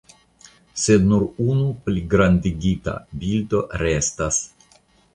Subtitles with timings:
[0.83, 4.45] Sed nur unu pligrandigita bildo restas.